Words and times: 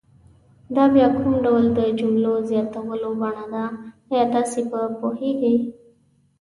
دا 0.75 0.83
بیا 0.93 1.07
کوم 1.17 1.33
ډول 1.45 1.63
د 1.77 1.79
جملو 1.99 2.33
زیاتولو 2.49 3.09
بڼه 3.21 3.45
ده 3.53 3.65
آیا 4.11 4.23
تاسې 4.33 4.59
په 4.71 4.79
پوهیږئ؟ 4.99 5.57